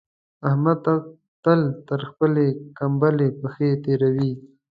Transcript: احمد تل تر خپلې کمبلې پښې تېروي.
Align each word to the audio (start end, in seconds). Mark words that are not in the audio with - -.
احمد 0.47 0.81
تل 1.43 1.61
تر 1.87 1.99
خپلې 2.09 2.45
کمبلې 2.77 3.27
پښې 3.39 3.69
تېروي. 3.83 4.31